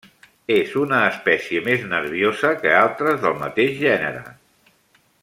És 0.53 0.71
una 0.83 1.01
espècie 1.09 1.61
més 1.67 1.85
nerviosa 1.91 2.53
que 2.65 2.73
altres 2.81 3.23
del 3.27 3.39
mateix 3.45 3.79
gènere. 3.87 4.29